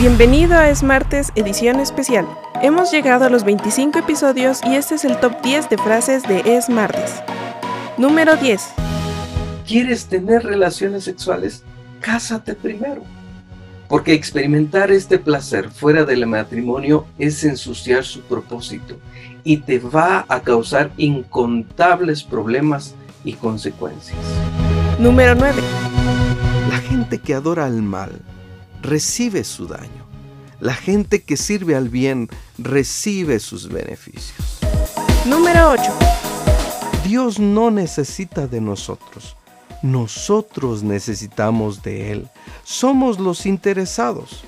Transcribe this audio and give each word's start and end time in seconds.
Bienvenido 0.00 0.54
a 0.54 0.70
Es 0.70 0.82
Martes, 0.82 1.30
edición 1.34 1.78
especial. 1.78 2.26
Hemos 2.62 2.90
llegado 2.90 3.26
a 3.26 3.28
los 3.28 3.44
25 3.44 3.98
episodios 3.98 4.60
y 4.64 4.76
este 4.76 4.94
es 4.94 5.04
el 5.04 5.20
top 5.20 5.42
10 5.42 5.68
de 5.68 5.76
frases 5.76 6.22
de 6.22 6.56
Es 6.56 6.70
Martes. 6.70 7.22
Número 7.98 8.34
10. 8.36 8.62
¿Quieres 9.66 10.06
tener 10.06 10.42
relaciones 10.42 11.04
sexuales? 11.04 11.64
Cásate 12.00 12.54
primero. 12.54 13.02
Porque 13.88 14.14
experimentar 14.14 14.90
este 14.90 15.18
placer 15.18 15.68
fuera 15.68 16.06
del 16.06 16.26
matrimonio 16.26 17.04
es 17.18 17.44
ensuciar 17.44 18.02
su 18.02 18.22
propósito 18.22 18.96
y 19.44 19.58
te 19.58 19.80
va 19.80 20.24
a 20.30 20.40
causar 20.40 20.92
incontables 20.96 22.24
problemas 22.24 22.94
y 23.22 23.34
consecuencias. 23.34 24.16
Número 24.98 25.34
9. 25.34 25.60
La 26.70 26.78
gente 26.78 27.18
que 27.18 27.34
adora 27.34 27.66
al 27.66 27.82
mal 27.82 28.12
recibe 28.82 29.44
su 29.44 29.66
daño. 29.66 30.06
La 30.60 30.74
gente 30.74 31.22
que 31.22 31.36
sirve 31.36 31.74
al 31.74 31.88
bien 31.88 32.28
recibe 32.58 33.40
sus 33.40 33.68
beneficios. 33.68 34.60
Número 35.24 35.70
8. 35.70 35.82
Dios 37.04 37.38
no 37.38 37.70
necesita 37.70 38.46
de 38.46 38.60
nosotros. 38.60 39.36
Nosotros 39.82 40.82
necesitamos 40.82 41.82
de 41.82 42.12
Él. 42.12 42.28
Somos 42.64 43.18
los 43.18 43.46
interesados. 43.46 44.44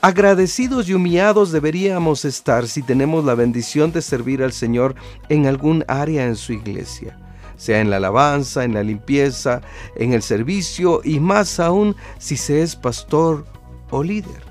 Agradecidos 0.00 0.88
y 0.88 0.94
humillados 0.94 1.52
deberíamos 1.52 2.24
estar 2.24 2.66
si 2.66 2.82
tenemos 2.82 3.24
la 3.24 3.34
bendición 3.34 3.92
de 3.92 4.02
servir 4.02 4.42
al 4.42 4.52
Señor 4.52 4.96
en 5.28 5.46
algún 5.46 5.84
área 5.86 6.24
en 6.26 6.34
su 6.34 6.52
iglesia, 6.52 7.16
sea 7.56 7.80
en 7.80 7.88
la 7.88 7.98
alabanza, 7.98 8.64
en 8.64 8.74
la 8.74 8.82
limpieza, 8.82 9.60
en 9.94 10.12
el 10.12 10.22
servicio 10.22 11.02
y 11.04 11.20
más 11.20 11.60
aún 11.60 11.94
si 12.18 12.36
se 12.36 12.62
es 12.62 12.74
pastor 12.74 13.46
o 13.92 14.02
líder. 14.02 14.42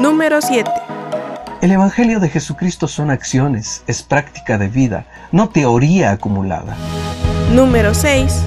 Número 0.00 0.40
7. 0.40 0.68
El 1.60 1.70
Evangelio 1.70 2.18
de 2.18 2.28
Jesucristo 2.28 2.88
son 2.88 3.10
acciones, 3.10 3.82
es 3.86 4.02
práctica 4.02 4.58
de 4.58 4.68
vida, 4.68 5.06
no 5.32 5.50
teoría 5.50 6.12
acumulada. 6.12 6.76
Número 7.52 7.94
6. 7.94 8.42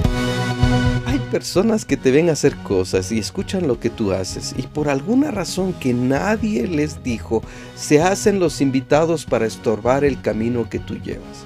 Hay 1.06 1.18
personas 1.30 1.84
que 1.84 1.96
te 1.96 2.10
ven 2.10 2.30
hacer 2.30 2.56
cosas 2.56 3.12
y 3.12 3.18
escuchan 3.18 3.68
lo 3.68 3.78
que 3.78 3.90
tú 3.90 4.12
haces 4.12 4.54
y 4.56 4.62
por 4.62 4.88
alguna 4.88 5.30
razón 5.30 5.72
que 5.74 5.94
nadie 5.94 6.66
les 6.66 7.02
dijo, 7.02 7.42
se 7.76 8.02
hacen 8.02 8.40
los 8.40 8.60
invitados 8.60 9.24
para 9.24 9.46
estorbar 9.46 10.04
el 10.04 10.20
camino 10.20 10.68
que 10.68 10.78
tú 10.78 10.96
llevas. 10.98 11.44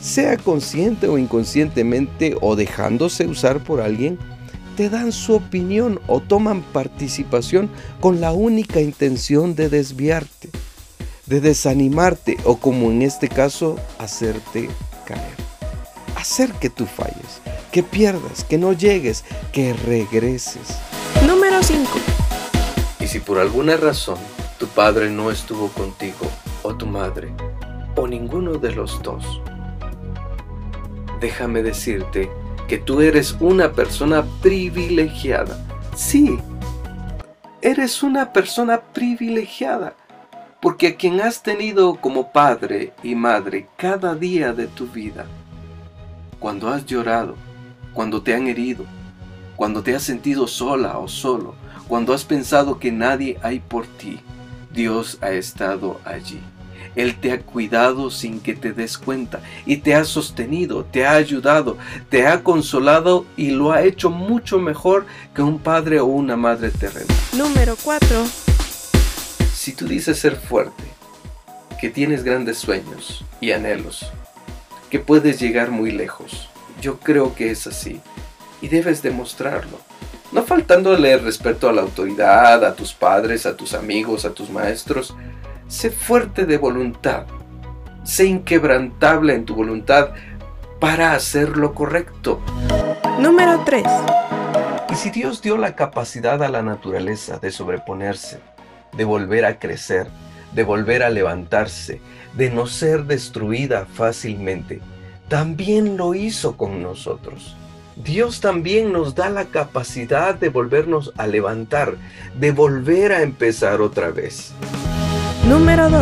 Sea 0.00 0.36
consciente 0.36 1.08
o 1.08 1.18
inconscientemente 1.18 2.36
o 2.40 2.56
dejándose 2.56 3.26
usar 3.26 3.58
por 3.60 3.80
alguien, 3.80 4.18
te 4.80 4.88
dan 4.88 5.12
su 5.12 5.34
opinión 5.34 6.00
o 6.06 6.20
toman 6.20 6.62
participación 6.62 7.68
con 8.00 8.22
la 8.22 8.32
única 8.32 8.80
intención 8.80 9.54
de 9.54 9.68
desviarte, 9.68 10.48
de 11.26 11.42
desanimarte 11.42 12.38
o 12.44 12.56
como 12.56 12.90
en 12.90 13.02
este 13.02 13.28
caso, 13.28 13.76
hacerte 13.98 14.70
caer. 15.04 15.34
Hacer 16.16 16.50
que 16.52 16.70
tú 16.70 16.86
falles, 16.86 17.42
que 17.70 17.82
pierdas, 17.82 18.42
que 18.42 18.56
no 18.56 18.72
llegues, 18.72 19.22
que 19.52 19.74
regreses. 19.74 20.78
Número 21.26 21.62
5. 21.62 21.86
Y 23.00 23.06
si 23.06 23.20
por 23.20 23.38
alguna 23.38 23.76
razón 23.76 24.16
tu 24.58 24.66
padre 24.66 25.10
no 25.10 25.30
estuvo 25.30 25.68
contigo, 25.68 26.26
o 26.62 26.74
tu 26.74 26.86
madre, 26.86 27.34
o 27.96 28.06
ninguno 28.06 28.52
de 28.54 28.72
los 28.72 29.02
dos, 29.02 29.42
déjame 31.20 31.62
decirte 31.62 32.30
que 32.70 32.78
tú 32.78 33.00
eres 33.00 33.36
una 33.40 33.72
persona 33.72 34.24
privilegiada. 34.40 35.58
Sí, 35.96 36.38
eres 37.60 38.04
una 38.04 38.32
persona 38.32 38.80
privilegiada, 38.80 39.94
porque 40.60 40.86
a 40.86 40.94
quien 40.94 41.20
has 41.20 41.42
tenido 41.42 41.96
como 41.96 42.30
padre 42.30 42.92
y 43.02 43.16
madre 43.16 43.66
cada 43.76 44.14
día 44.14 44.52
de 44.52 44.68
tu 44.68 44.86
vida, 44.86 45.26
cuando 46.38 46.68
has 46.68 46.86
llorado, 46.86 47.34
cuando 47.92 48.22
te 48.22 48.36
han 48.36 48.46
herido, 48.46 48.84
cuando 49.56 49.82
te 49.82 49.96
has 49.96 50.04
sentido 50.04 50.46
sola 50.46 50.96
o 50.98 51.08
solo, 51.08 51.56
cuando 51.88 52.14
has 52.14 52.24
pensado 52.24 52.78
que 52.78 52.92
nadie 52.92 53.36
hay 53.42 53.58
por 53.58 53.84
ti, 53.88 54.20
Dios 54.72 55.18
ha 55.22 55.30
estado 55.30 56.00
allí. 56.04 56.40
Él 56.96 57.18
te 57.20 57.32
ha 57.32 57.40
cuidado 57.40 58.10
sin 58.10 58.40
que 58.40 58.54
te 58.54 58.72
des 58.72 58.98
cuenta 58.98 59.40
y 59.66 59.78
te 59.78 59.94
ha 59.94 60.04
sostenido, 60.04 60.84
te 60.84 61.06
ha 61.06 61.12
ayudado, 61.12 61.76
te 62.08 62.26
ha 62.26 62.42
consolado 62.42 63.26
y 63.36 63.50
lo 63.50 63.72
ha 63.72 63.82
hecho 63.82 64.10
mucho 64.10 64.58
mejor 64.58 65.06
que 65.34 65.42
un 65.42 65.58
padre 65.58 66.00
o 66.00 66.06
una 66.06 66.36
madre 66.36 66.70
terrena. 66.70 67.12
Número 67.36 67.76
4. 67.82 68.26
Si 69.54 69.72
tú 69.72 69.86
dices 69.86 70.18
ser 70.18 70.36
fuerte, 70.36 70.84
que 71.80 71.90
tienes 71.90 72.24
grandes 72.24 72.58
sueños 72.58 73.24
y 73.40 73.52
anhelos, 73.52 74.10
que 74.90 74.98
puedes 74.98 75.40
llegar 75.40 75.70
muy 75.70 75.92
lejos, 75.92 76.48
yo 76.80 76.98
creo 76.98 77.34
que 77.34 77.50
es 77.50 77.66
así 77.66 78.00
y 78.60 78.68
debes 78.68 79.02
demostrarlo. 79.02 79.78
No 80.32 80.44
faltándole 80.44 81.16
respeto 81.18 81.68
a 81.68 81.72
la 81.72 81.82
autoridad, 81.82 82.64
a 82.64 82.74
tus 82.74 82.92
padres, 82.92 83.46
a 83.46 83.56
tus 83.56 83.74
amigos, 83.74 84.24
a 84.24 84.30
tus 84.30 84.48
maestros, 84.48 85.14
Sé 85.70 85.90
fuerte 85.90 86.46
de 86.46 86.58
voluntad. 86.58 87.26
Sé 88.02 88.24
inquebrantable 88.24 89.36
en 89.36 89.44
tu 89.44 89.54
voluntad 89.54 90.08
para 90.80 91.12
hacer 91.12 91.56
lo 91.56 91.74
correcto. 91.74 92.40
Número 93.20 93.62
3. 93.64 93.84
Y 94.90 94.94
si 94.96 95.10
Dios 95.10 95.42
dio 95.42 95.56
la 95.56 95.76
capacidad 95.76 96.42
a 96.42 96.48
la 96.48 96.62
naturaleza 96.62 97.38
de 97.38 97.52
sobreponerse, 97.52 98.40
de 98.96 99.04
volver 99.04 99.44
a 99.44 99.60
crecer, 99.60 100.08
de 100.52 100.64
volver 100.64 101.04
a 101.04 101.08
levantarse, 101.08 102.00
de 102.36 102.50
no 102.50 102.66
ser 102.66 103.04
destruida 103.04 103.86
fácilmente, 103.86 104.80
también 105.28 105.96
lo 105.96 106.16
hizo 106.16 106.56
con 106.56 106.82
nosotros. 106.82 107.56
Dios 107.94 108.40
también 108.40 108.90
nos 108.90 109.14
da 109.14 109.30
la 109.30 109.44
capacidad 109.44 110.34
de 110.34 110.48
volvernos 110.48 111.12
a 111.16 111.28
levantar, 111.28 111.94
de 112.34 112.50
volver 112.50 113.12
a 113.12 113.22
empezar 113.22 113.80
otra 113.80 114.10
vez. 114.10 114.52
Número 115.50 115.90
2. 115.90 116.00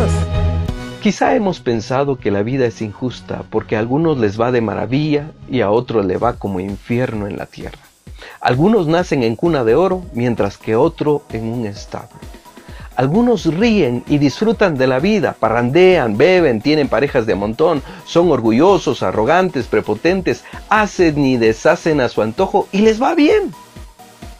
Quizá 1.01 1.33
hemos 1.33 1.59
pensado 1.59 2.19
que 2.19 2.29
la 2.29 2.43
vida 2.43 2.67
es 2.67 2.83
injusta 2.83 3.41
porque 3.49 3.75
a 3.75 3.79
algunos 3.79 4.19
les 4.19 4.39
va 4.39 4.51
de 4.51 4.61
maravilla 4.61 5.31
y 5.49 5.61
a 5.61 5.71
otros 5.71 6.05
le 6.05 6.17
va 6.17 6.33
como 6.33 6.59
infierno 6.59 7.25
en 7.25 7.35
la 7.35 7.47
tierra. 7.47 7.79
Algunos 8.41 8.85
nacen 8.85 9.23
en 9.23 9.35
cuna 9.35 9.63
de 9.63 9.73
oro 9.73 10.03
mientras 10.13 10.59
que 10.59 10.75
otro 10.75 11.23
en 11.31 11.51
un 11.51 11.65
establo. 11.65 12.19
Algunos 12.95 13.47
ríen 13.47 14.03
y 14.07 14.19
disfrutan 14.19 14.77
de 14.77 14.85
la 14.85 14.99
vida, 14.99 15.35
parrandean, 15.39 16.15
beben, 16.15 16.61
tienen 16.61 16.87
parejas 16.87 17.25
de 17.25 17.33
montón, 17.33 17.81
son 18.05 18.29
orgullosos, 18.29 19.01
arrogantes, 19.01 19.65
prepotentes, 19.65 20.43
hacen 20.69 21.25
y 21.25 21.37
deshacen 21.37 22.01
a 22.01 22.09
su 22.09 22.21
antojo 22.21 22.67
y 22.71 22.81
les 22.81 23.01
va 23.01 23.15
bien 23.15 23.51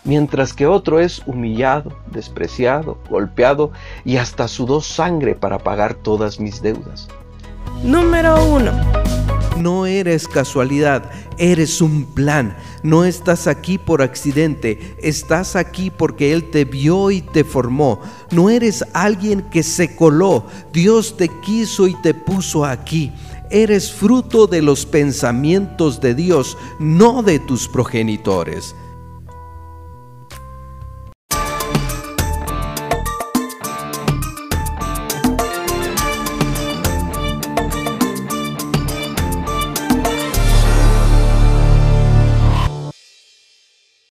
mientras 0.04 0.54
que 0.54 0.68
otro 0.68 1.00
es 1.00 1.22
humillado, 1.26 1.92
despreciado, 2.12 2.98
golpeado 3.10 3.72
y 4.06 4.18
hasta 4.18 4.48
sudó 4.48 4.82
sangre 4.82 5.36
para 5.36 5.60
pagar 5.60 5.94
todas 5.94 6.40
mis 6.40 6.62
deudas. 6.62 7.08
Número 7.84 8.44
1. 8.46 8.72
No 9.60 9.86
eres 9.86 10.28
casualidad, 10.28 11.12
eres 11.38 11.82
un 11.82 12.06
plan. 12.06 12.56
No 12.82 13.04
estás 13.04 13.46
aquí 13.46 13.78
por 13.78 14.02
accidente, 14.02 14.96
estás 15.02 15.58
aquí 15.58 15.90
porque 15.90 16.32
Él 16.32 16.50
te 16.50 16.64
vio 16.64 17.12
y 17.12 17.22
te 17.22 17.44
formó. 17.44 18.00
No 18.32 18.50
eres 18.50 18.86
alguien 18.94 19.42
que 19.52 19.64
se 19.64 19.96
coló, 19.96 20.46
Dios 20.72 21.18
te 21.18 21.28
quiso 21.42 21.88
y 21.88 21.94
te 22.02 22.14
puso 22.14 22.64
aquí. 22.64 23.12
Eres 23.52 23.92
fruto 23.92 24.48
de 24.48 24.62
los 24.62 24.86
pensamientos 24.86 26.00
de 26.00 26.16
Dios, 26.16 26.58
no 26.80 27.22
de 27.22 27.40
tus 27.40 27.68
progenitores. 27.68 28.76